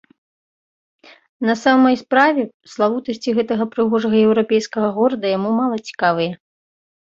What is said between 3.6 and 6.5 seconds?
прыгожага еўрапейскага горада яму мала цікавыя.